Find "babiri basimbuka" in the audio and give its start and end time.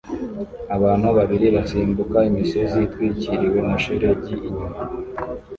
1.17-2.17